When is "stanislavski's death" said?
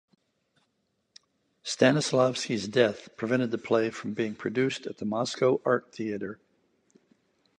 1.63-3.07